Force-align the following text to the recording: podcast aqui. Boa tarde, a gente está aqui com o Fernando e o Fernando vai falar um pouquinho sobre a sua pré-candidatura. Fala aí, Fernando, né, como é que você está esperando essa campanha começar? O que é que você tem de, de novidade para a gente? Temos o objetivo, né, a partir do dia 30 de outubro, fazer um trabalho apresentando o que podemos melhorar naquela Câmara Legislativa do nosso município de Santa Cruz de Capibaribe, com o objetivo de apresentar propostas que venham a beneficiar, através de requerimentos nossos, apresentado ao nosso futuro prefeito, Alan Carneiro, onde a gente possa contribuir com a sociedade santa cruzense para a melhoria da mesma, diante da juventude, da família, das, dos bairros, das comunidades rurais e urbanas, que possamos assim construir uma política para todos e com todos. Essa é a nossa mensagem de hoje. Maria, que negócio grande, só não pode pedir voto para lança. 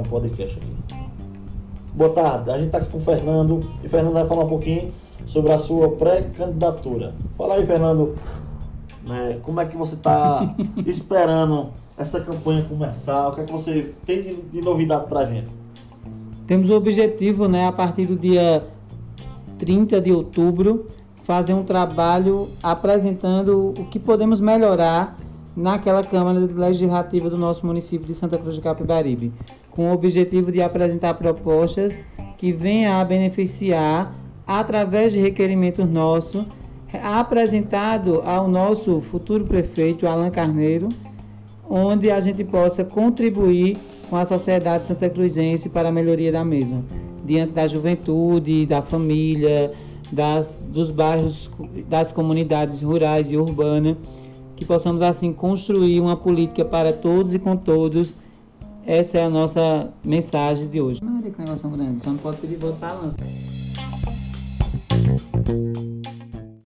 podcast 0.00 0.58
aqui. 0.58 1.02
Boa 1.94 2.10
tarde, 2.10 2.50
a 2.50 2.56
gente 2.56 2.66
está 2.66 2.78
aqui 2.78 2.90
com 2.90 2.96
o 2.96 3.00
Fernando 3.02 3.70
e 3.82 3.86
o 3.86 3.90
Fernando 3.90 4.14
vai 4.14 4.26
falar 4.26 4.44
um 4.44 4.48
pouquinho 4.48 4.90
sobre 5.26 5.52
a 5.52 5.58
sua 5.58 5.90
pré-candidatura. 5.90 7.14
Fala 7.36 7.56
aí, 7.56 7.66
Fernando, 7.66 8.16
né, 9.04 9.38
como 9.42 9.60
é 9.60 9.66
que 9.66 9.76
você 9.76 9.94
está 9.94 10.54
esperando 10.86 11.70
essa 11.98 12.20
campanha 12.20 12.64
começar? 12.64 13.28
O 13.28 13.34
que 13.34 13.42
é 13.42 13.44
que 13.44 13.52
você 13.52 13.92
tem 14.06 14.22
de, 14.22 14.36
de 14.36 14.60
novidade 14.62 15.06
para 15.06 15.20
a 15.20 15.24
gente? 15.26 15.50
Temos 16.46 16.70
o 16.70 16.74
objetivo, 16.74 17.46
né, 17.46 17.66
a 17.66 17.72
partir 17.72 18.06
do 18.06 18.16
dia 18.16 18.64
30 19.58 20.00
de 20.00 20.10
outubro, 20.10 20.86
fazer 21.22 21.54
um 21.54 21.62
trabalho 21.62 22.48
apresentando 22.62 23.74
o 23.78 23.84
que 23.86 23.98
podemos 23.98 24.40
melhorar 24.40 25.16
naquela 25.56 26.02
Câmara 26.02 26.38
Legislativa 26.38 27.28
do 27.28 27.36
nosso 27.36 27.66
município 27.66 28.06
de 28.06 28.14
Santa 28.14 28.38
Cruz 28.38 28.54
de 28.54 28.60
Capibaribe, 28.60 29.32
com 29.70 29.90
o 29.90 29.92
objetivo 29.92 30.50
de 30.50 30.62
apresentar 30.62 31.14
propostas 31.14 31.98
que 32.38 32.52
venham 32.52 33.00
a 33.00 33.04
beneficiar, 33.04 34.14
através 34.46 35.12
de 35.12 35.18
requerimentos 35.18 35.88
nossos, 35.88 36.44
apresentado 37.02 38.22
ao 38.24 38.48
nosso 38.48 39.00
futuro 39.00 39.44
prefeito, 39.44 40.06
Alan 40.06 40.30
Carneiro, 40.30 40.88
onde 41.68 42.10
a 42.10 42.20
gente 42.20 42.44
possa 42.44 42.84
contribuir 42.84 43.78
com 44.10 44.16
a 44.16 44.24
sociedade 44.24 44.86
santa 44.86 45.08
cruzense 45.08 45.70
para 45.70 45.88
a 45.88 45.92
melhoria 45.92 46.30
da 46.30 46.44
mesma, 46.44 46.84
diante 47.24 47.52
da 47.52 47.66
juventude, 47.66 48.66
da 48.66 48.82
família, 48.82 49.72
das, 50.10 50.66
dos 50.68 50.90
bairros, 50.90 51.50
das 51.88 52.12
comunidades 52.12 52.82
rurais 52.82 53.32
e 53.32 53.38
urbanas, 53.38 53.96
que 54.62 54.68
possamos 54.68 55.02
assim 55.02 55.32
construir 55.32 56.00
uma 56.00 56.16
política 56.16 56.64
para 56.64 56.92
todos 56.92 57.34
e 57.34 57.38
com 57.38 57.56
todos. 57.56 58.14
Essa 58.86 59.18
é 59.18 59.24
a 59.24 59.30
nossa 59.30 59.90
mensagem 60.04 60.68
de 60.68 60.80
hoje. 60.80 61.00
Maria, 61.02 61.30
que 61.30 61.40
negócio 61.40 61.68
grande, 61.68 62.00
só 62.00 62.10
não 62.10 62.18
pode 62.18 62.38
pedir 62.38 62.56
voto 62.56 62.76
para 62.78 62.94
lança. 62.94 63.18